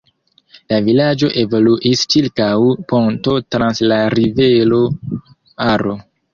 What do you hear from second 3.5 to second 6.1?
trans la rivero Aro.